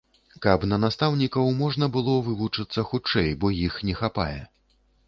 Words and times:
Каб 0.45 0.63
на 0.71 0.79
настаўнікаў 0.85 1.51
можна 1.61 1.91
было 1.99 2.17
вывучыцца 2.31 2.87
хутчэй, 2.91 3.31
бо 3.45 3.57
іх 3.71 3.81
не 3.91 3.95
хапае. 4.03 4.37